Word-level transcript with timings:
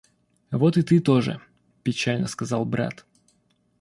—Вот 0.59 0.77
и 0.77 0.81
ты 0.81 0.99
тоже,— 0.99 1.39
печально 1.83 2.25
сказал 2.25 2.65
брат. 2.65 3.05